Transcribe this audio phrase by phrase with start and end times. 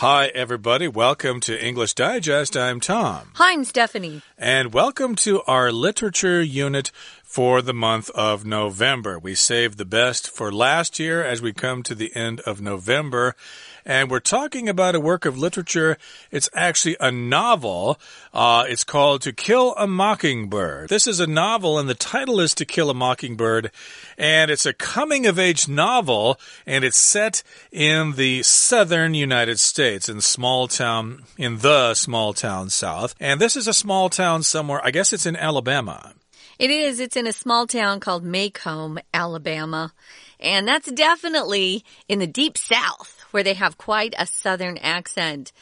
[0.00, 0.88] Hi, everybody.
[0.88, 2.56] Welcome to English Digest.
[2.56, 3.32] I'm Tom.
[3.34, 4.22] Hi, I'm Stephanie.
[4.38, 6.90] And welcome to our literature unit
[7.22, 9.18] for the month of November.
[9.18, 13.36] We saved the best for last year as we come to the end of November
[13.84, 15.96] and we're talking about a work of literature.
[16.30, 17.98] It's actually a novel.
[18.32, 20.88] Uh, it's called To Kill a Mockingbird.
[20.88, 23.70] This is a novel, and the title is To Kill a Mockingbird,
[24.18, 30.08] and it's a coming of age novel, and it's set in the southern United States,
[30.08, 33.14] in small town, in the small town south.
[33.20, 36.14] And this is a small town somewhere, I guess it's in Alabama.
[36.58, 37.00] It is.
[37.00, 39.94] It's in a small town called Maycomb, Alabama.
[40.38, 45.52] And that's definitely in the deep south where they have quite a southern accent.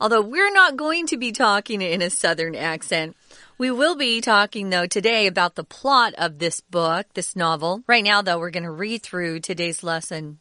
[0.00, 3.16] Although we're not going to be talking in a southern accent.
[3.58, 7.82] We will be talking though today about the plot of this book, this novel.
[7.86, 10.40] Right now though, we're going to read through today's lesson.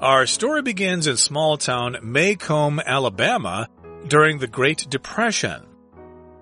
[0.00, 3.68] Our story begins in small town Maycomb, Alabama
[4.08, 5.69] during the Great Depression.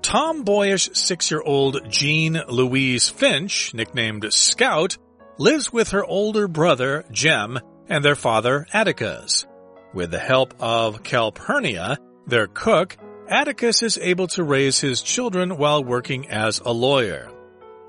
[0.08, 4.96] Tomboyish six-year-old Jean Louise Finch, nicknamed Scout,
[5.36, 7.58] lives with her older brother, Jem,
[7.90, 9.46] and their father, Atticus.
[9.92, 12.96] With the help of Calpurnia, their cook,
[13.28, 17.30] Atticus is able to raise his children while working as a lawyer.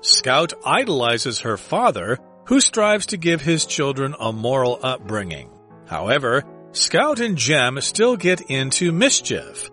[0.02, 5.48] Scout idolizes her father, who strives to give his children a moral upbringing.
[5.86, 9.70] However, Scout and Jem still get into mischief.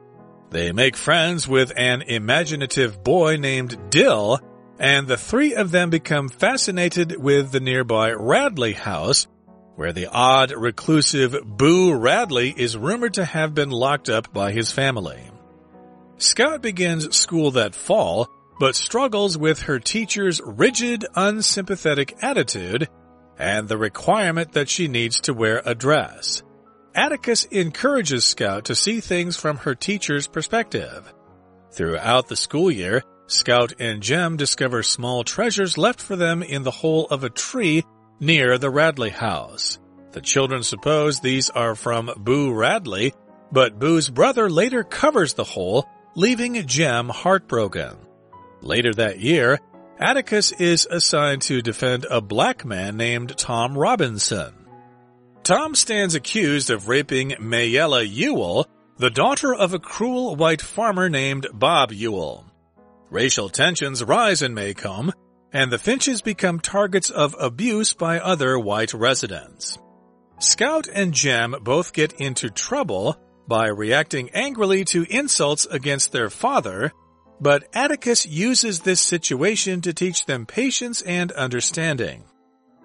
[0.50, 4.40] They make friends with an imaginative boy named Dill,
[4.80, 9.28] and the three of them become fascinated with the nearby Radley house,
[9.76, 14.72] where the odd, reclusive Boo Radley is rumored to have been locked up by his
[14.72, 15.22] family.
[16.18, 18.28] Scout begins school that fall,
[18.60, 22.88] but struggles with her teacher's rigid, unsympathetic attitude
[23.38, 26.42] and the requirement that she needs to wear a dress.
[26.98, 31.14] Atticus encourages Scout to see things from her teacher's perspective.
[31.72, 36.72] Throughout the school year, Scout and Jem discover small treasures left for them in the
[36.72, 37.84] hole of a tree
[38.20, 39.78] near the Radley house.
[40.12, 43.14] The children suppose these are from Boo Radley,
[43.52, 47.96] but Boo's brother later covers the hole, leaving Jem heartbroken.
[48.62, 49.60] Later that year,
[50.00, 54.67] Atticus is assigned to defend a black man named Tom Robinson.
[55.48, 61.48] Tom stands accused of raping Mayella Ewell, the daughter of a cruel white farmer named
[61.54, 62.46] Bob Ewell.
[63.10, 65.14] Racial tensions rise in Maycomb,
[65.54, 69.78] and the Finches become targets of abuse by other white residents.
[70.40, 73.16] Scout and Jem both get into trouble
[73.48, 76.92] by reacting angrily to insults against their father,
[77.40, 82.26] but Atticus uses this situation to teach them patience and understanding.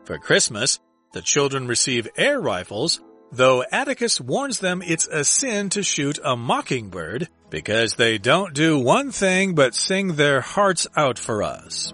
[0.04, 0.78] For Christmas,
[1.12, 3.00] the children receive air rifles,
[3.30, 8.78] though Atticus warns them it's a sin to shoot a mockingbird because they don't do
[8.78, 11.92] one thing but sing their hearts out for us.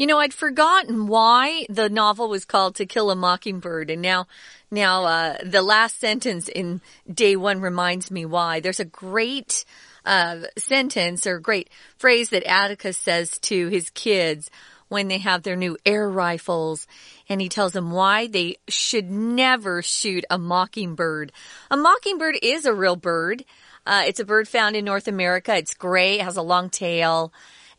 [0.00, 4.28] You know, I'd forgotten why the novel was called To Kill a Mockingbird, and now,
[4.70, 6.80] now, uh, the last sentence in
[7.12, 8.60] day one reminds me why.
[8.60, 9.64] There's a great
[10.04, 14.50] uh, sentence or great phrase that Atticus says to his kids
[14.88, 16.86] when they have their new air rifles.
[17.28, 21.32] And he tells them why they should never shoot a mockingbird.
[21.70, 23.44] A mockingbird is a real bird.
[23.86, 25.56] Uh, it's a bird found in North America.
[25.56, 27.32] It's gray, it has a long tail.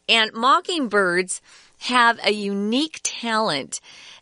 [0.10, 1.42] And mockingbirds
[1.80, 3.80] have a unique talent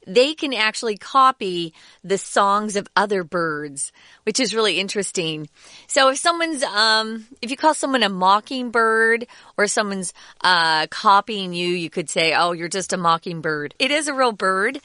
[0.10, 3.92] they can actually copy the songs of other birds,
[4.24, 5.48] which is really interesting.
[5.88, 9.28] So if someone's, um, if you call someone a mockingbird
[9.58, 13.76] or someone's, uh, copying you, you could say, oh, you're just a mockingbird.
[13.80, 14.82] It is a real bird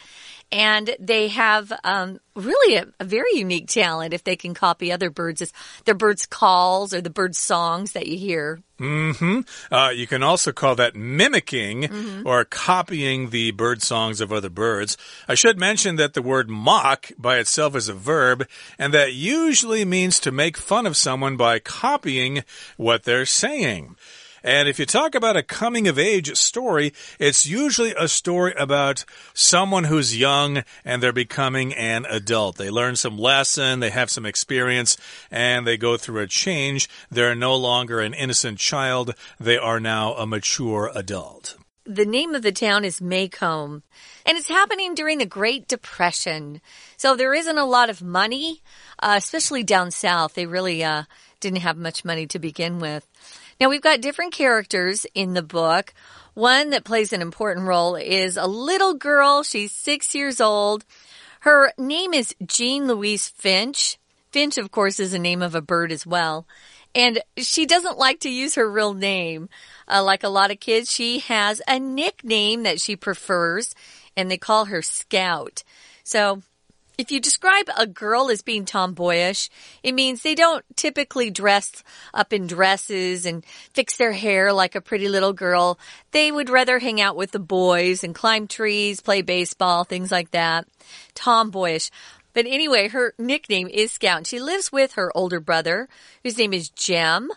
[0.54, 5.10] and they have um, really a, a, very unique talent if they can copy other
[5.10, 5.52] birds,
[5.84, 8.60] their birds' calls or the birds' songs that you hear.
[8.78, 9.40] Mm-hmm.
[9.74, 12.26] Uh, you can also call that mimicking mm -hmm.
[12.26, 14.96] or copying the bird songs of other birds.
[15.28, 18.46] I should mention that the word mock by itself is a verb,
[18.78, 22.44] and that usually means to make fun of someone by copying
[22.76, 23.96] what they're saying.
[24.44, 29.06] And if you talk about a coming of age story, it's usually a story about
[29.32, 32.56] someone who's young and they're becoming an adult.
[32.56, 34.98] They learn some lesson, they have some experience,
[35.30, 36.90] and they go through a change.
[37.10, 39.14] They're no longer an innocent child.
[39.40, 41.56] They are now a mature adult.
[41.86, 43.82] The name of the town is Maycomb,
[44.24, 46.62] and it's happening during the Great Depression.
[46.96, 48.62] So there isn't a lot of money,
[48.98, 50.32] uh, especially down south.
[50.34, 51.04] They really uh,
[51.40, 53.06] didn't have much money to begin with.
[53.60, 55.94] Now we've got different characters in the book.
[56.34, 59.42] One that plays an important role is a little girl.
[59.42, 60.84] She's six years old.
[61.40, 63.98] Her name is Jean Louise Finch.
[64.32, 66.46] Finch, of course, is the name of a bird as well.
[66.94, 69.48] And she doesn't like to use her real name.
[69.86, 73.74] Uh, like a lot of kids, she has a nickname that she prefers,
[74.16, 75.64] and they call her Scout.
[76.02, 76.42] So
[76.96, 79.50] if you describe a girl as being tomboyish,
[79.82, 81.82] it means they don't typically dress
[82.12, 85.78] up in dresses and fix their hair like a pretty little girl.
[86.12, 90.30] They would rather hang out with the boys and climb trees, play baseball, things like
[90.30, 90.66] that.
[91.14, 91.90] Tomboyish.
[92.32, 94.18] But anyway, her nickname is Scout.
[94.18, 95.88] And she lives with her older brother,
[96.22, 97.30] whose name is Jem,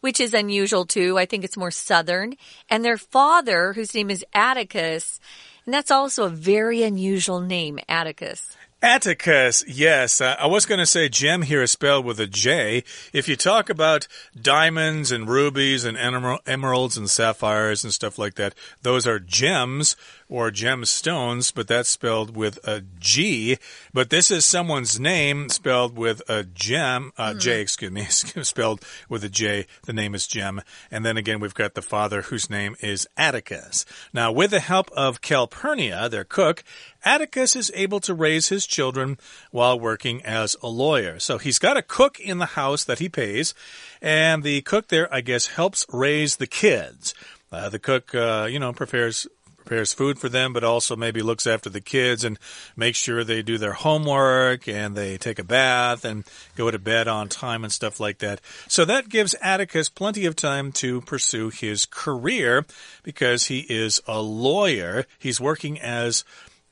[0.00, 1.18] which is unusual too.
[1.18, 2.34] I think it's more southern.
[2.70, 5.20] And their father, whose name is Atticus.
[5.64, 8.56] And that's also a very unusual name, Atticus.
[8.82, 10.20] Atticus, yes.
[10.20, 12.84] Uh, I was going to say Jem here is spelled with a J.
[13.10, 14.06] If you talk about
[14.38, 19.96] diamonds and rubies and emeralds and sapphires and stuff like that, those are gems
[20.28, 23.56] or gemstones, but that's spelled with a G.
[23.94, 27.40] But this is someone's name spelled with a gem, uh, mm.
[27.40, 29.66] J, excuse me, spelled with a J.
[29.84, 30.60] The name is Jem.
[30.90, 33.86] And then again, we've got the father whose name is Atticus.
[34.12, 36.62] Now, with the help of Calpurnia, their cook,
[37.06, 39.16] Atticus is able to raise his children
[39.52, 41.20] while working as a lawyer.
[41.20, 43.54] So he's got a cook in the house that he pays,
[44.02, 47.14] and the cook there, I guess, helps raise the kids.
[47.52, 49.28] Uh, the cook, uh, you know, prepares
[49.66, 52.38] prepares food for them, but also maybe looks after the kids and
[52.76, 56.22] makes sure they do their homework and they take a bath and
[56.54, 58.40] go to bed on time and stuff like that.
[58.68, 62.64] So that gives Atticus plenty of time to pursue his career
[63.02, 65.04] because he is a lawyer.
[65.18, 66.22] He's working as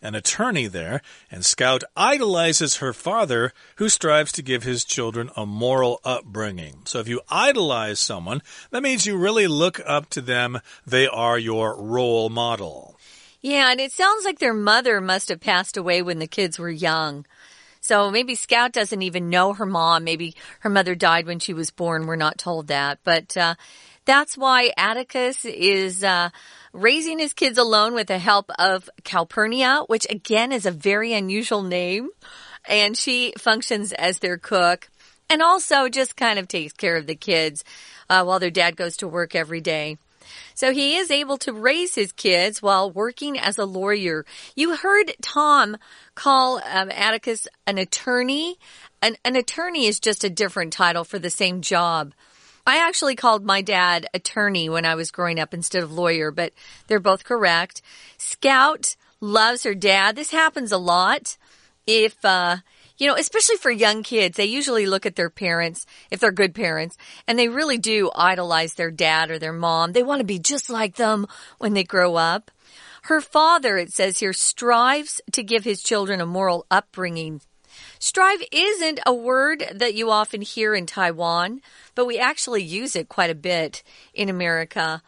[0.05, 5.47] an attorney there, and Scout idolizes her father, who strives to give his children a
[5.47, 6.83] moral upbringing.
[6.85, 10.61] So if you idolize someone, that means you really look up to them.
[10.87, 12.99] They are your role model.
[13.41, 16.71] Yeah, and it sounds like their mother must have passed away when the kids were
[16.71, 17.27] young.
[17.81, 20.05] So maybe Scout doesn't even know her mom.
[20.05, 22.07] Maybe her mother died when she was born.
[22.07, 23.01] We're not told that.
[23.05, 23.57] But uh,
[24.05, 26.05] that's why Atticus is.
[26.05, 26.31] Uh,
[26.75, 31.63] raising his kids alone with the help of Calpurnia, which again is a very unusual
[31.63, 32.11] name.
[32.69, 34.91] And she functions as their cook
[35.31, 37.65] and also just kind of takes care of the kids
[38.11, 39.97] uh, while their dad goes to work every day.
[40.55, 44.25] So he is able to raise his kids while working as a lawyer.
[44.57, 45.77] You heard Tom
[46.15, 48.59] call um, Atticus an attorney.
[49.03, 52.15] An, an attorney is just a different title for the same job.
[52.67, 56.53] I actually called my dad attorney when I was growing up instead of lawyer, but
[56.87, 57.83] they're both correct.
[58.17, 60.17] Scout loves her dad.
[60.17, 61.37] This happens a lot.
[61.87, 62.59] If, uh,
[62.97, 66.55] you know, especially for young kids, they usually look at their parents, if they're good
[66.55, 66.97] parents,
[67.27, 69.93] and they really do idolize their dad or their mom.
[69.93, 71.27] They want to be just like them
[71.59, 72.51] when they grow up.
[73.03, 77.43] Her father, it says here, strives to give his children a moral upbringing.
[78.05, 81.63] Strive isn't a word that you often hear in Taiwan,
[81.95, 85.01] but we actually use it quite a bit in America.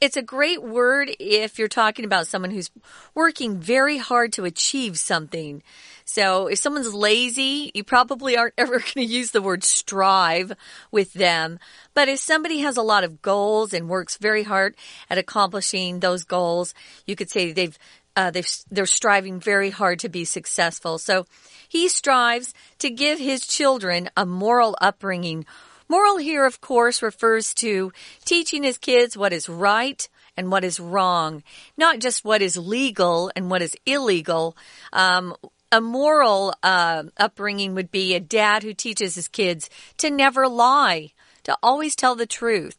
[0.00, 2.70] It's a great word if you're talking about someone who's
[3.14, 5.62] working very hard to achieve something.
[6.06, 10.52] So if someone's lazy, you probably aren't ever going to use the word strive
[10.90, 11.58] with them.
[11.92, 14.74] But if somebody has a lot of goals and works very hard
[15.10, 16.72] at accomplishing those goals,
[17.04, 17.78] you could say they've
[18.18, 20.98] uh, they they're striving very hard to be successful.
[20.98, 21.24] So
[21.68, 25.46] he strives to give his children a moral upbringing.
[25.88, 27.92] Moral here, of course, refers to
[28.24, 31.44] teaching his kids what is right and what is wrong,
[31.76, 34.56] not just what is legal and what is illegal.
[34.92, 35.36] Um,
[35.70, 41.12] a moral uh, upbringing would be a dad who teaches his kids to never lie,
[41.44, 42.78] to always tell the truth,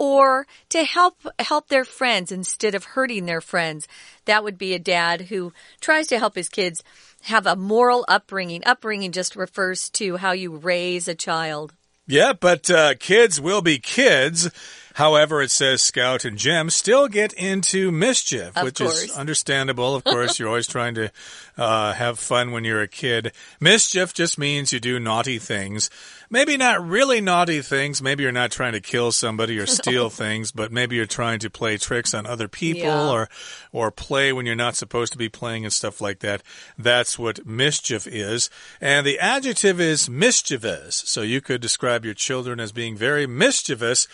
[0.00, 3.86] or to help help their friends instead of hurting their friends.
[4.24, 6.82] That would be a dad who tries to help his kids
[7.24, 8.62] have a moral upbringing.
[8.64, 11.74] Upbringing just refers to how you raise a child.
[12.06, 14.50] Yeah, but uh, kids will be kids.
[14.94, 19.04] However, it says Scout and Jim still get into mischief, of which course.
[19.04, 19.94] is understandable.
[19.94, 21.10] Of course, you're always trying to
[21.56, 23.32] uh, have fun when you're a kid.
[23.60, 25.90] Mischief just means you do naughty things.
[26.32, 28.00] Maybe not really naughty things.
[28.00, 31.50] Maybe you're not trying to kill somebody or steal things, but maybe you're trying to
[31.50, 33.10] play tricks on other people yeah.
[33.10, 33.28] or
[33.72, 36.42] or play when you're not supposed to be playing and stuff like that.
[36.78, 38.48] That's what mischief is.
[38.80, 41.02] And the adjective is mischievous.
[41.06, 44.06] So you could describe your children as being very mischievous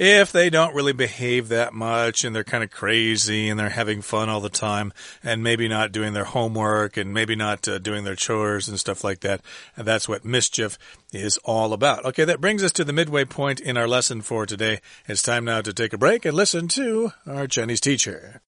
[0.00, 4.02] if they don't really behave that much and they're kind of crazy and they're having
[4.02, 8.04] fun all the time and maybe not doing their homework and maybe not uh, doing
[8.04, 9.40] their chores and stuff like that.
[9.76, 10.78] And that's what mischief
[11.12, 12.04] is all about.
[12.04, 14.80] Okay, that brings us to the midway point in our lesson for today.
[15.06, 18.42] It's time now to take a break and listen to our Chinese teacher.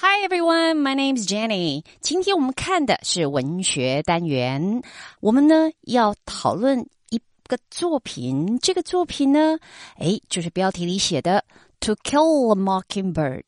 [0.00, 1.82] Hi everyone, my name is Jenny.
[2.00, 4.82] 今天我们看的是文学单元，
[5.20, 7.01] 我们呢要讨论一
[7.47, 8.57] 个作品。
[8.59, 9.57] 这个作品呢，
[9.97, 11.43] 诶，就是标题里写的
[11.85, 13.41] 《To Kill a Mockingbird》。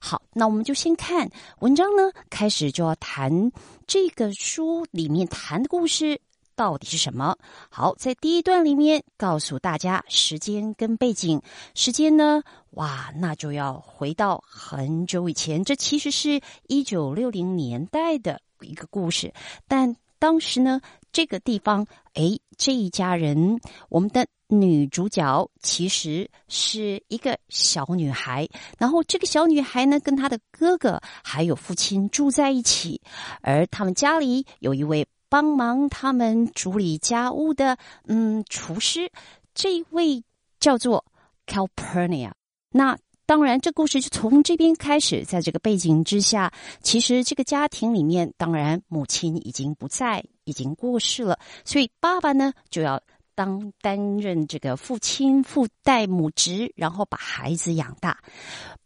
[0.00, 1.30] 好，那我们就先看
[1.60, 3.52] 文章呢，开始就要谈
[3.86, 6.20] 这个书里面谈的故事。
[6.56, 7.36] 到底是什么？
[7.70, 11.40] 好，在第一段里面告诉大家时间跟背景。
[11.76, 19.32] 时间呢，哇，那就要回到很久以前，这其实是一九六零年代的一个故事。
[19.68, 20.80] 但当时呢，
[21.18, 21.84] 这个地方，
[22.14, 28.48] 哎，这一家人，我们的女主角其实是一个小女孩。
[28.78, 33.00] 然后这个小女孩呢，跟她的哥哥还有父亲住在一起，
[33.42, 35.04] 而他们家里有一位。
[35.30, 39.10] 帮忙他们处理家务的，嗯，厨师，
[39.52, 40.22] 这位
[40.60, 41.04] 叫做
[41.46, 42.30] Calpurnia。
[42.70, 42.96] 那
[43.28, 45.22] 当然，这故事就从这边开始。
[45.22, 46.50] 在这个背景之下，
[46.82, 53.02] 其实这个家庭里面，当然母亲已经不在，已经过世了，所以爸爸呢就要。
[53.34, 58.18] 当担任这个父亲父代母职，然后把孩子养大。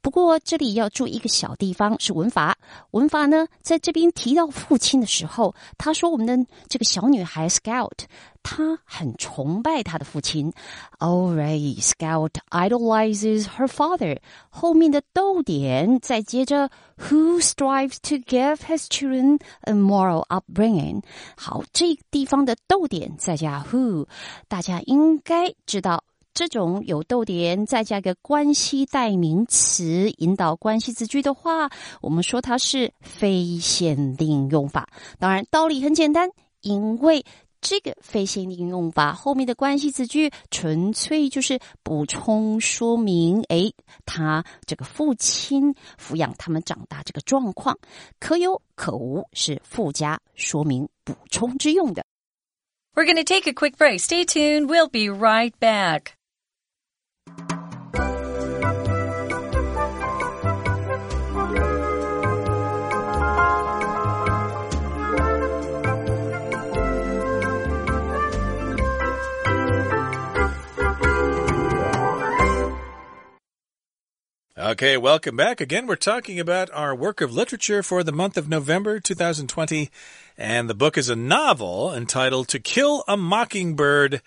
[0.02, 2.58] 不过这里要注意一个小地方是文法。
[2.90, 6.36] 文法呢，在这边提到父亲的时候，他说我们的
[6.68, 8.06] 这个小女孩 Scout。
[8.44, 10.52] 她很崇拜她的父亲。
[10.98, 14.18] Alright, Scout idolizes her father。
[14.50, 16.68] 后面的逗点再接着
[16.98, 21.04] ，Who strives to give his children a moral upbringing？
[21.36, 24.08] 好，这个地方的逗点再加 who，
[24.48, 26.02] 大家应该知道。
[26.34, 31.70] 这种有逗点再加一个关系代名词引导关系子句的话，
[32.00, 34.88] 我们说它是非限定用法。
[35.18, 37.24] 当然，道理很简单，因为。
[37.64, 43.72] 这个非限定用法后面的关系子句，纯粹就是补充说明，哎，
[44.04, 47.78] 他这个父亲抚养他们长大这个状况，
[48.18, 52.04] 可有可无，是附加说明补充之用的。
[52.96, 54.00] We're going to take a quick break.
[54.00, 54.66] Stay tuned.
[54.66, 56.14] We'll be right back.
[74.72, 75.60] Okay, welcome back.
[75.60, 79.90] Again, we're talking about our work of literature for the month of November 2020.
[80.38, 84.22] And the book is a novel entitled To Kill a Mockingbird.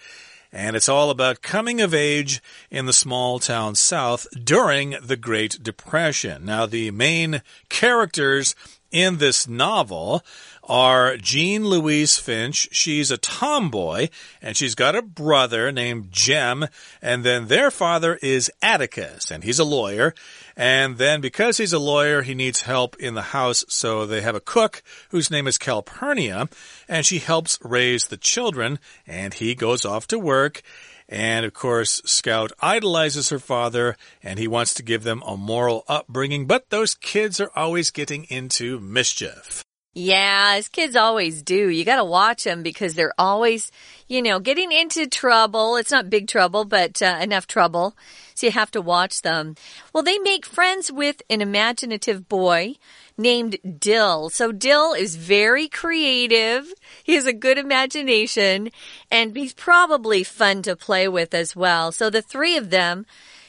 [0.55, 5.62] And it's all about coming of age in the small town South during the Great
[5.62, 6.45] Depression.
[6.45, 8.55] Now, the main characters
[8.95, 10.23] in this novel
[10.63, 12.69] are Jean Louise Finch.
[12.71, 14.07] She's a tomboy
[14.41, 16.67] and she's got a brother named Jem.
[17.01, 20.15] And then their father is Atticus and he's a lawyer.
[20.55, 23.65] And then because he's a lawyer, he needs help in the house.
[23.67, 26.47] So they have a cook whose name is Calpurnia
[26.87, 30.61] and she helps raise the children and he goes off to work.
[31.07, 35.83] And of course, Scout idolizes her father and he wants to give them a moral
[35.88, 39.63] upbringing, but those kids are always getting into mischief.
[39.97, 41.69] Yeah, as kids always do.
[41.69, 43.71] You got to watch them because they're always,
[44.09, 45.77] you know, getting into trouble.
[45.77, 47.95] It's not big trouble, but uh, enough trouble.
[48.33, 49.55] So you have to watch them.
[49.93, 52.75] Well, they make friends with an imaginative boy
[53.17, 54.29] named Dill.
[54.29, 56.74] So Dill is very creative.
[57.03, 58.69] He has a good imagination
[59.10, 61.91] and he's probably fun to play with as well.
[61.91, 63.05] So the three of them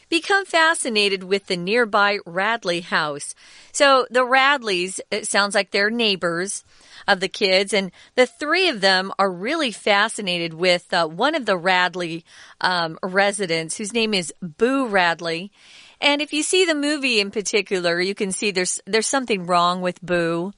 [0.09, 3.35] become fascinated with the nearby Radley house.
[3.73, 6.65] So the Radleys, it sounds like they're neighbors
[7.09, 11.47] of the kids, and the three of them are really fascinated with uh, one of
[11.47, 12.25] the Radley
[12.61, 15.53] um, residents, whose name is Boo Radley.
[16.01, 19.81] And if you see the movie in particular, you can see there's there's something wrong
[19.81, 20.53] with Boo.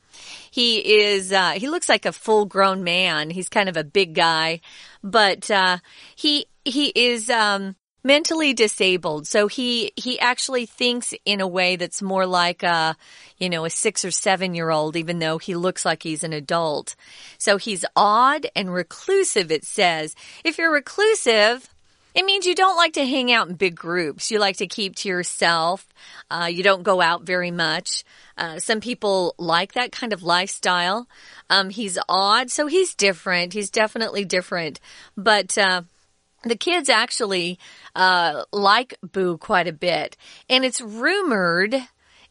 [0.51, 3.31] He is uh, he looks like a full grown man.
[3.31, 4.61] He's kind of a big guy,
[5.03, 5.79] but uh,
[6.17, 9.27] he he is um, mentally disabled.
[9.27, 12.97] So he, he actually thinks in a way that's more like a,
[13.39, 16.33] you know, a six or seven year old, even though he looks like he's an
[16.33, 16.95] adult.
[17.39, 20.15] So he's odd and reclusive, it says.
[20.45, 21.69] If you're reclusive,
[22.15, 24.31] it means you don't like to hang out in big groups.
[24.31, 25.87] You like to keep to yourself.
[26.31, 28.05] Uh, you don't go out very much.
[28.37, 31.09] Uh, some people like that kind of lifestyle.
[31.51, 33.53] Um, he's odd, so he's different.
[33.53, 34.81] He's definitely different.
[35.17, 35.83] But, uh,
[36.45, 37.59] the kids actually
[37.95, 40.17] uh, like Boo quite a bit.
[40.49, 41.75] And it's rumored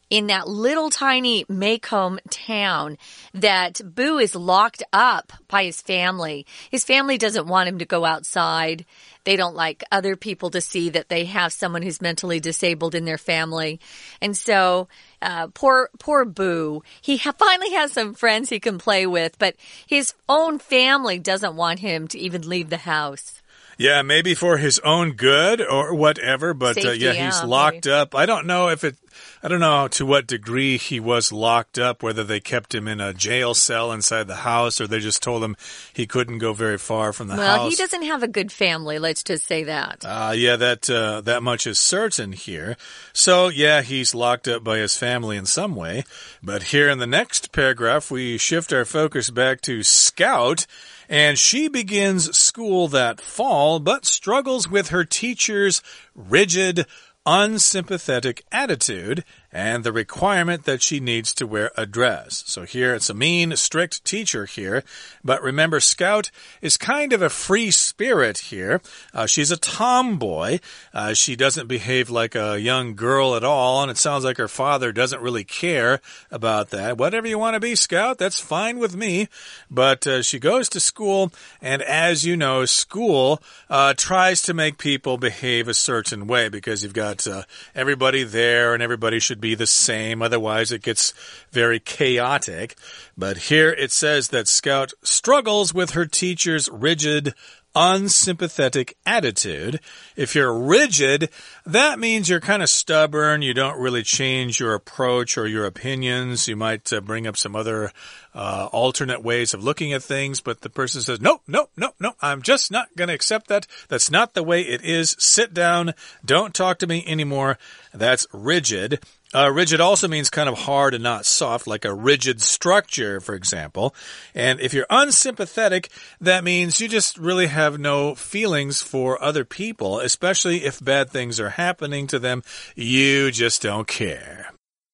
[0.09, 2.97] in that little tiny Maycomb town
[3.33, 6.45] that Boo is locked up by his family.
[6.69, 8.85] His family doesn't want him to go outside.
[9.25, 13.03] They don't like other people to see that they have someone who's mentally disabled in
[13.03, 13.81] their family.
[14.21, 14.87] And so,
[15.21, 19.55] uh, poor, poor Boo, he ha finally has some friends he can play with, but
[19.85, 23.41] his own family doesn't want him to even leave the house.
[23.77, 27.91] Yeah, maybe for his own good or whatever, but uh, yeah, he's locked maybe.
[27.91, 28.15] up.
[28.15, 28.95] I don't know if it
[29.43, 32.99] I don't know to what degree he was locked up, whether they kept him in
[32.99, 35.55] a jail cell inside the house or they just told him
[35.93, 37.59] he couldn't go very far from the well, house.
[37.59, 40.03] Well, he doesn't have a good family, let's just say that.
[40.05, 42.77] Uh, yeah, that, uh, that much is certain here.
[43.13, 46.03] So, yeah, he's locked up by his family in some way.
[46.41, 50.65] But here in the next paragraph, we shift our focus back to Scout
[51.09, 55.81] and she begins school that fall, but struggles with her teacher's
[56.15, 56.85] rigid,
[57.25, 59.23] unsympathetic attitude
[59.57, 62.43] and the requirement that she needs to wear a dress.
[62.45, 64.83] So here it's a mean, strict teacher here.
[65.23, 66.29] But remember, Scout
[66.61, 68.81] is kind of a free spirit here.
[69.15, 70.59] Uh, she's a tomboy.
[70.93, 73.81] Uh, she doesn't behave like a young girl at all.
[73.81, 76.99] And it sounds like her father doesn't really care about that.
[76.99, 79.27] Whatever you want to be, Scout, that's fine with me.
[79.71, 81.31] But uh, she goes to school.
[81.63, 86.83] And as you know, school uh, tries to make people behave a certain way because
[86.83, 87.41] you've got uh,
[87.73, 90.21] everybody there and everybody should be the same.
[90.21, 91.13] Otherwise, it gets
[91.51, 92.75] very chaotic.
[93.17, 97.33] But here it says that Scout struggles with her teacher's rigid,
[97.77, 99.79] unsympathetic attitude.
[100.15, 101.29] If you're rigid,
[101.65, 103.43] that means you're kind of stubborn.
[103.43, 106.47] You don't really change your approach or your opinions.
[106.47, 107.91] You might uh, bring up some other
[108.33, 112.13] uh, alternate ways of looking at things, but the person says, no, no, no, no,
[112.19, 113.67] I'm just not going to accept that.
[113.89, 115.15] That's not the way it is.
[115.19, 115.93] Sit down.
[116.25, 117.59] Don't talk to me anymore.
[117.93, 119.03] That's rigid.
[119.35, 123.35] Uh, rigid also means kind of hard and not soft, like a rigid structure, for
[123.35, 123.93] example.
[124.33, 125.89] And if you're unsympathetic,
[126.21, 131.39] that means you just really have no feelings for other people, especially if bad things
[131.39, 132.41] are happening to them.
[132.75, 134.51] You just don't care.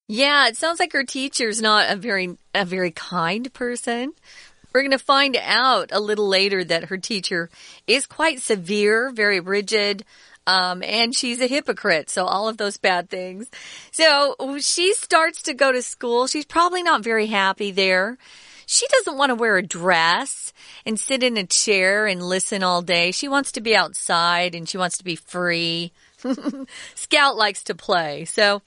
[0.08, 4.12] Yeah, it sounds like her teacher's not a very a very kind person.
[4.72, 7.48] We're going to find out a little later that her teacher
[7.86, 10.04] is quite severe, very rigid,
[10.46, 12.10] um, and she's a hypocrite.
[12.10, 13.50] So all of those bad things.
[13.90, 16.26] So she starts to go to school.
[16.26, 18.18] She's probably not very happy there.
[18.66, 20.52] She doesn't want to wear a dress
[20.86, 23.10] and sit in a chair and listen all day.
[23.10, 25.92] She wants to be outside and she wants to be free.
[26.94, 28.24] Scout likes to play.
[28.24, 28.62] So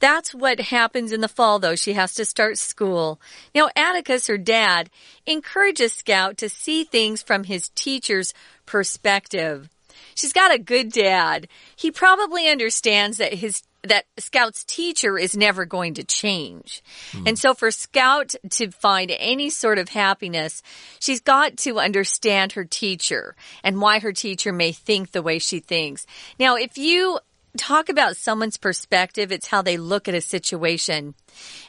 [0.00, 1.74] that's what happens in the fall, though.
[1.74, 3.20] She has to start school.
[3.54, 4.90] Now, Atticus, her dad,
[5.26, 8.32] encourages Scout to see things from his teacher's
[8.64, 9.68] perspective.
[10.14, 11.48] She's got a good dad.
[11.76, 16.82] He probably understands that his that Scout's teacher is never going to change.
[17.12, 17.28] Mm.
[17.28, 20.62] And so for Scout to find any sort of happiness,
[20.98, 25.60] she's got to understand her teacher and why her teacher may think the way she
[25.60, 26.06] thinks.
[26.40, 27.20] Now, if you
[27.56, 31.14] talk about someone's perspective, it's how they look at a situation.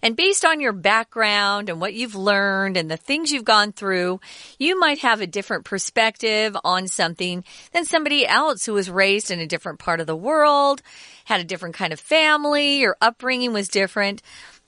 [0.01, 4.19] And based on your background and what you've learned and the things you've gone through,
[4.57, 9.39] you might have a different perspective on something than somebody else who was raised in
[9.39, 10.81] a different part of the world,
[11.25, 14.21] had a different kind of family, your upbringing was different.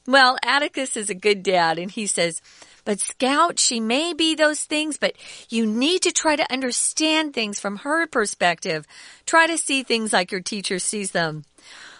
[0.08, 2.42] Well, Atticus is a good dad and he says,
[2.86, 5.16] but Scout, she may be those things, but
[5.50, 8.88] you need to try to understand things from her perspective.
[9.26, 11.46] Try to see things like your teacher sees them.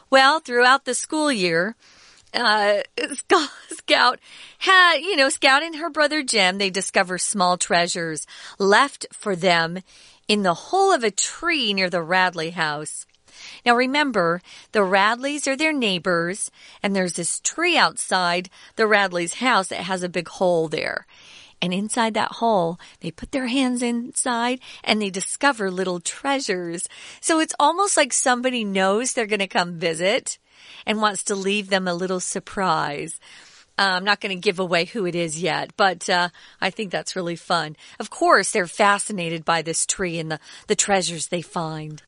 [0.10, 1.76] Well, throughout the school year,
[2.34, 2.82] uh,
[3.70, 4.20] Scout
[4.60, 8.26] had, you know, Scout and her brother Jim, they discover small treasures
[8.58, 9.80] left for them
[10.28, 13.06] in the hole of a tree near the Radley house.
[13.66, 19.68] Now remember, the Radleys are their neighbors, and there's this tree outside the Radleys' house
[19.68, 21.06] that has a big hole there.
[21.62, 26.90] And inside that hole, they put their hands inside and they discover little treasures.
[27.20, 30.40] So it's almost like somebody knows they're going to come visit
[30.88, 33.20] and wants to leave them a little surprise.
[33.78, 36.92] Uh, I'm not going to give away who it is yet, but uh, I think
[36.92, 37.76] that's really fun.
[38.00, 42.02] Of course, they're fascinated by this tree and the, the treasures they find.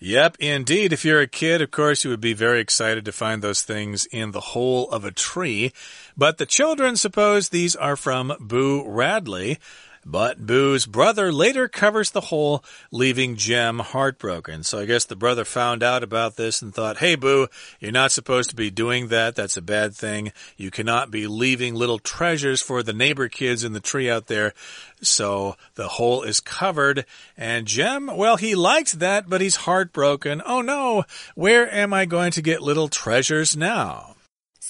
[0.00, 0.92] Yep, indeed.
[0.92, 4.06] If you're a kid, of course, you would be very excited to find those things
[4.06, 5.72] in the hole of a tree.
[6.16, 9.58] But the children suppose these are from Boo Radley.
[10.10, 14.64] But Boo's brother later covers the hole, leaving Jem heartbroken.
[14.64, 18.10] So I guess the brother found out about this and thought, hey, Boo, you're not
[18.10, 19.36] supposed to be doing that.
[19.36, 20.32] That's a bad thing.
[20.56, 24.54] You cannot be leaving little treasures for the neighbor kids in the tree out there.
[25.02, 27.04] So the hole is covered.
[27.36, 30.40] And Jem, well, he likes that, but he's heartbroken.
[30.46, 34.14] Oh no, where am I going to get little treasures now?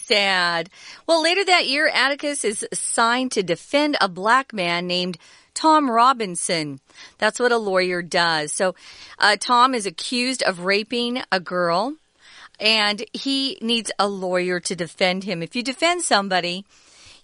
[0.05, 0.71] Sad.
[1.07, 5.19] Well, later that year, Atticus is assigned to defend a black man named
[5.55, 6.81] Tom Robinson.
[7.19, 8.53] That's what a lawyer does.
[8.53, 8.75] So,
[9.19, 11.95] uh, Tom is accused of raping a girl
[12.61, 15.43] and he needs a lawyer to defend him.
[15.43, 16.65] If you defend somebody,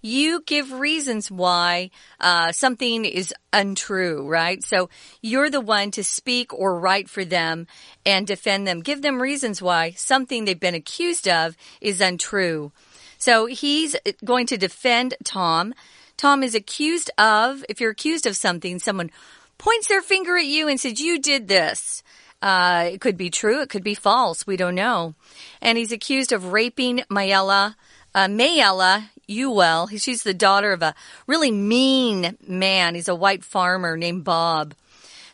[0.05, 1.91] you give reasons why
[2.21, 4.63] uh, something is untrue, right?
[4.63, 4.91] So
[5.23, 7.67] you're the one to speak or write for them
[8.05, 8.81] and defend them.
[8.81, 12.71] Give them reasons why something they've been accused of is untrue.
[13.17, 15.73] So he's going to defend Tom.
[16.19, 19.11] Tom is accused of, if you're accused of something, someone
[19.57, 22.03] points their finger at you and says, You did this.
[22.43, 25.15] Uh, it could be true, it could be false, we don't know.
[25.63, 27.75] And he's accused of raping Mayella,
[28.15, 29.89] uh, Mayella Ewell.
[29.89, 30.95] She's the daughter of a
[31.27, 32.95] really mean man.
[32.95, 34.75] He's a white farmer named Bob.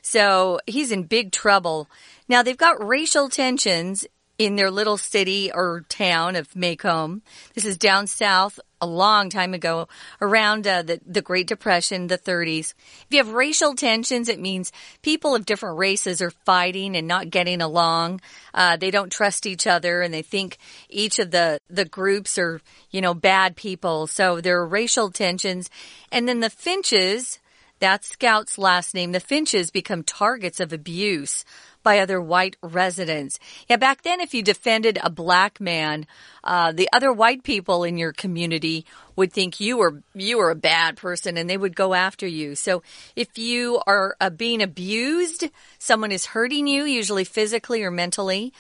[0.03, 1.89] So he's in big trouble.
[2.29, 4.07] Now they've got racial tensions
[4.41, 7.21] in their little city or town of Maycomb.
[7.53, 9.87] This is down south a long time ago,
[10.23, 12.73] around uh, the, the Great Depression, the 30s.
[13.03, 14.73] If you have racial tensions, it means
[15.03, 18.23] people of different races are fighting and not getting along.
[18.55, 20.57] Uh, they don't trust each other and they think
[20.89, 24.07] each of the, the groups are, you know, bad people.
[24.07, 25.69] So there are racial tensions.
[26.11, 27.41] And then the Finches,
[27.79, 31.45] that's Scout's last name, the Finches become targets of abuse
[31.83, 33.39] by other white residents.
[33.69, 36.07] Yeah, back then, if you defended a black man,
[36.45, 38.85] uh, the other white people in your community
[39.17, 42.55] would think you were you were a bad person, and they would go after you.
[42.55, 42.83] So,
[43.17, 48.53] if you are uh, being abused, someone is hurting you, usually physically or mentally.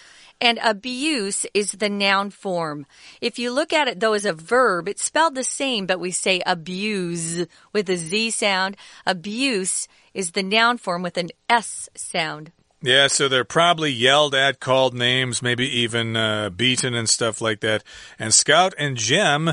[0.43, 2.87] And abuse is the noun form.
[3.21, 6.11] If you look at it though as a verb, it's spelled the same, but we
[6.11, 8.77] say abuse with a Z sound.
[9.05, 12.53] Abuse is the noun form with an S sound.
[12.83, 17.61] Yeah, so they're probably yelled at, called names, maybe even uh, beaten and stuff like
[17.61, 17.85] that.
[18.19, 19.53] And Scout and Jem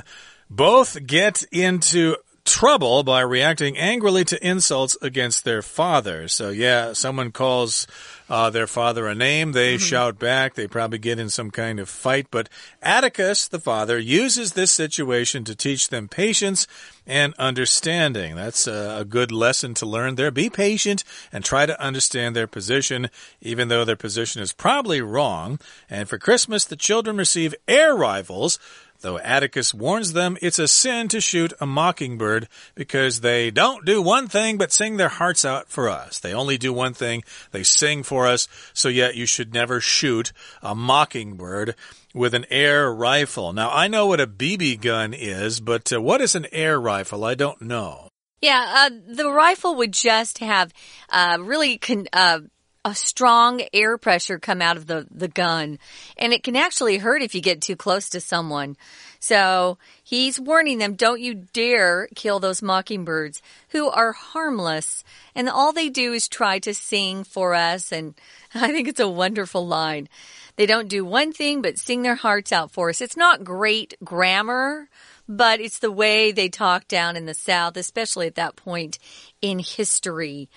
[0.50, 6.30] both get into trouble by reacting angrily to insults against their father.
[6.30, 7.86] So, yeah, someone calls
[8.30, 9.90] uh, their father a name, they mm -hmm.
[9.90, 12.28] shout back, they probably get in some kind of fight.
[12.30, 12.50] But
[12.82, 16.68] Atticus, the father, uses this situation to teach them patience
[17.08, 18.36] and understanding.
[18.36, 20.32] That's a, a good lesson to learn there.
[20.32, 23.10] Be patient and try to understand their position,
[23.42, 25.60] even though their position is probably wrong.
[25.90, 28.60] And for Christmas, the children receive air rifles
[29.02, 34.02] though Atticus warns them it's a sin to shoot a mockingbird because they don't do
[34.02, 36.20] one thing but sing their hearts out for us.
[36.20, 40.32] They only do one thing, they sing for us, so yet you should never shoot
[40.62, 41.76] a mockingbird
[42.14, 43.54] with an air rifle.
[43.54, 47.24] Now, I know what a BB gun is, but uh, what is an air rifle?
[47.24, 48.10] I don't know.
[48.42, 50.72] Yeah, uh, the rifle would just have
[51.10, 51.80] uh, really
[52.14, 52.40] uh,
[52.86, 55.80] a strong air pressure come out of the, the gun.
[56.18, 58.78] And it can actually hurt if you get too close to someone.
[59.20, 65.04] So he's warning them, don't you dare kill those mockingbirds who are harmless.
[65.36, 67.92] And all they do is try to sing for us.
[67.92, 68.16] And
[68.56, 70.08] I think it's a wonderful line.
[70.56, 73.02] They don't do one thing but sing their hearts out for us.
[73.02, 74.90] It's not great grammar,
[75.28, 78.98] but it's the way they talk down in the South, especially at that point
[79.42, 80.50] in history.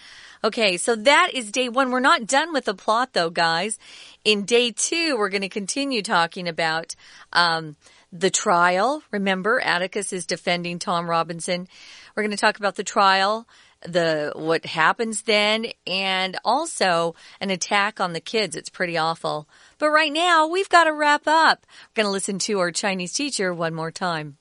[0.43, 1.91] Okay, so that is day one.
[1.91, 3.79] We're not done with the plot though, guys.
[4.25, 6.95] In day two, we're going to continue talking about,
[7.33, 7.77] um,
[8.13, 9.03] the trial.
[9.11, 11.69] Remember, Atticus is defending Tom Robinson.
[12.15, 13.47] We're going to talk about the trial,
[13.83, 18.57] the, what happens then, and also an attack on the kids.
[18.57, 19.49] It's pretty awful.
[19.79, 21.67] But right now, we've got to wrap up.
[21.91, 24.39] We're going to listen to our Chinese teacher one more time.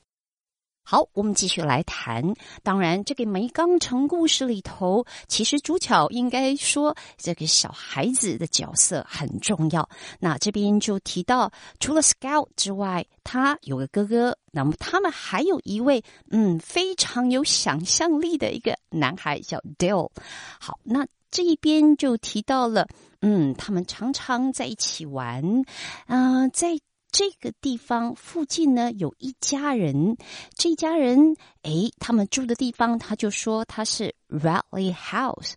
[0.90, 2.34] 好，我们继续来谈。
[2.64, 9.88] 当然，这个梅冈城故事里头，其实主角应该说这个小孩子的角色很重要。
[10.18, 14.36] 那这边就提到，除了 Scout 之外，他有个哥哥。
[14.50, 20.10] 那么他们还有一位嗯非常有想象力的一个男孩叫 Dale。
[20.58, 22.88] 好，那这一边就提到了，
[23.20, 25.62] 嗯，他们常常在一起玩，
[26.08, 26.76] 嗯，在。
[27.12, 30.16] 这个地方附近呢，有一家人。
[30.54, 35.52] 这家人，诶，他们住的地方，他就说他是 Radley House。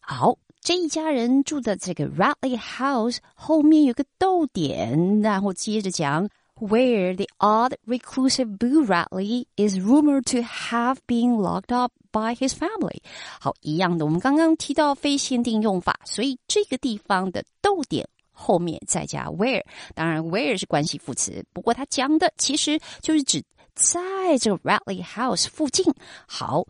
[0.00, 11.36] 好，这一家人住的这个 Radley House 后面有个逗点，然后接着讲 where the odd reclusive Boo Radley is rumored to have been
[11.36, 13.00] locked up by his family。
[13.40, 23.42] 好，一样的，我们刚刚提到非限定用法，所以这个地方的逗点后面再加 where，当然 where 是关系副词，不过它讲的其实就是指
[23.74, 25.84] 在这个 Radley House 附近。
[26.26, 26.66] 好。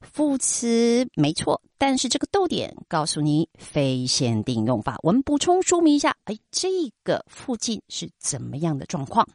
[0.00, 4.96] 副词没错，但是这个逗点告诉你非限定用法。
[5.02, 6.68] 我们补充说明一下，哎，这
[7.02, 9.26] 个附近是怎么样的状况？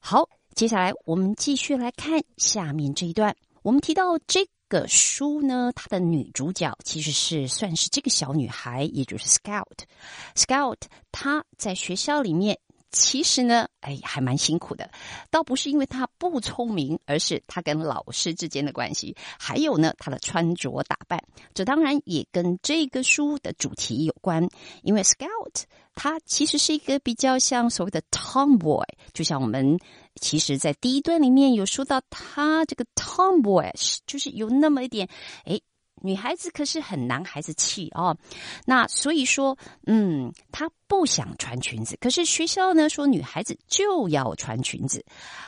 [0.00, 3.32] 好，接下来我们继续来看下面这一段。
[3.62, 9.64] 我们提到这个书呢，它的女主角其实是算是这个小女孩，也就是 Scout。
[10.34, 10.78] Scout
[11.10, 12.58] 她在学校里面。
[12.92, 14.90] 其实呢，哎，还蛮辛苦的。
[15.30, 21.22] 倒不是因为他不聪明，而是他跟老师之间的关系，还有呢，他的穿着打扮。
[21.52, 24.48] 这当然也跟这个书的主题有关。
[24.82, 29.78] 因为 Scout 他其实是一个比较像所谓的 Tomboy，就像我们
[30.20, 33.72] 其实在第一段里面有说到，他这个 Tomboy
[34.06, 35.08] 就是有那么一点，
[35.44, 35.60] 哎。
[36.02, 38.14] 女孩子可是很男孩子气哦，
[38.66, 45.02] 那所以说，嗯，她不想穿裙子，可是学校呢说女孩子就要穿裙子。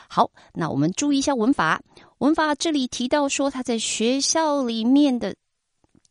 [0.09, 1.79] 好，那我们注意一下文法，
[2.17, 5.35] 文法这里提到说她在学校里面的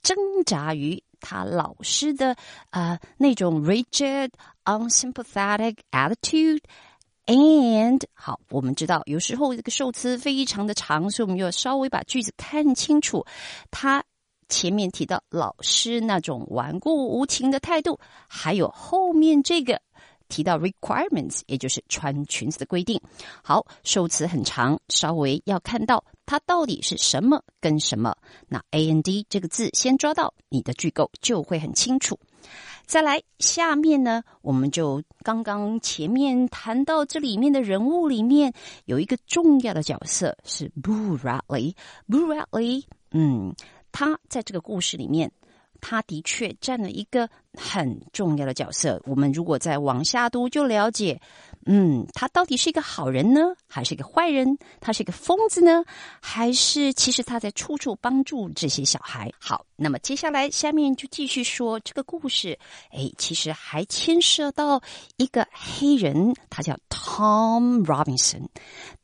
[0.03, 0.17] 挣
[0.47, 2.37] 扎于她老师的
[2.71, 4.31] 啊那种 rigid
[4.65, 6.61] unsympathetic attitude
[7.29, 13.25] And 好，我们知道有时候这个受词非常的长，所以我们要稍微把句子看清楚，
[13.71, 14.03] 它。
[14.51, 19.79] 前面提到老师那种顽固无情的态度，还有后面这个
[20.31, 22.99] 提到 requirements，也就是穿裙子的规定。
[23.43, 28.17] 好，受词很长，稍微要看到它到底是什么跟什么。
[28.49, 32.19] 那 a n d 这个字先抓到，你的句构就会很清楚。
[32.89, 38.51] 再来，下面呢，我们就刚刚前面谈到这里面的人物里面
[38.87, 41.75] 有一个重要的角色是 Boo Radley。
[42.09, 43.55] Boo Radley，嗯。
[43.91, 45.33] 他在这个故事里面，
[45.81, 49.03] 他的确占了一个很重要的角色。
[49.07, 51.21] 我们如果再往下读，就了解，
[51.67, 54.59] 嗯，他到底是一个好人呢，还是一个坏人？
[54.81, 55.85] 他是一个疯子呢，
[56.21, 59.31] 还是其实他在处处帮助这些小孩？
[59.39, 62.59] 好，那么接下来下面就继续说这个故事。
[62.91, 64.83] 哎，其实还牵涉到
[65.17, 68.47] 一个黑人，他叫 Tom Robinson，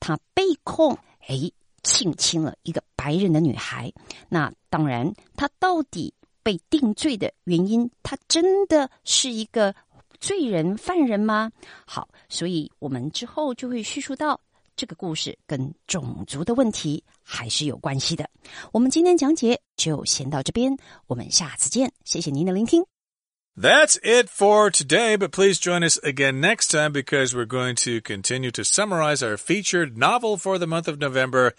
[0.01, 1.51] 他被控哎。
[1.85, 3.93] 性侵了一个白人的女孩，
[4.31, 9.75] 那当然，他到底被定罪的原因，他真的是一个
[10.25, 11.53] 罪人犯人吗？
[11.85, 14.41] 好，所以我们之后就会叙述到
[14.75, 18.27] 这个故事跟种族的问题还是有关系的。
[18.73, 20.75] 我们今天讲解就先到这边，
[21.09, 22.83] 我们下次见，谢谢您的聆听。
[23.55, 28.51] That's it for today, but please join us again next time because we're going to continue
[28.51, 31.53] to summarize our featured novel for the month of November,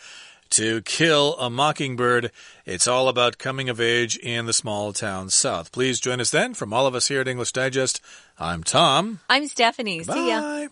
[0.55, 2.31] To Kill a Mockingbird.
[2.65, 5.73] It's all about coming of age in the small town south.
[5.73, 6.53] Please join us then.
[6.53, 7.99] From all of us here at English Digest,
[8.39, 9.19] I'm Tom.
[9.27, 10.01] I'm Stephanie.
[10.03, 10.67] See ya.